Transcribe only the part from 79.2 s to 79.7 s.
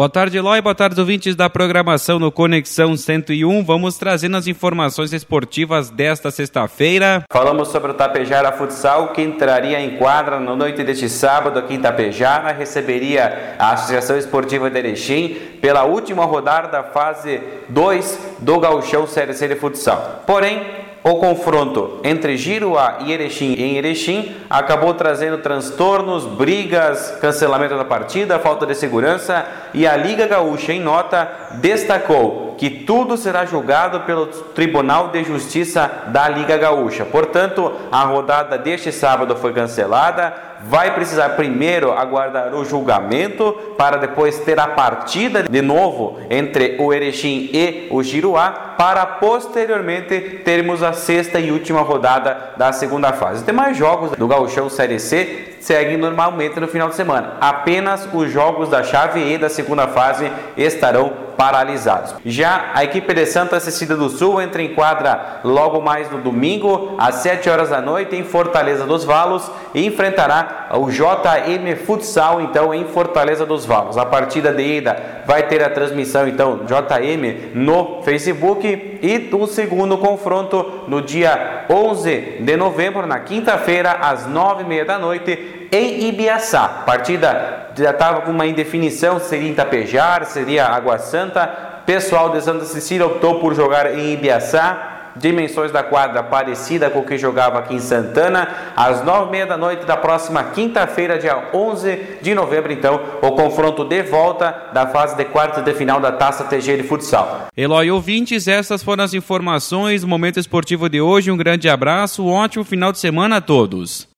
o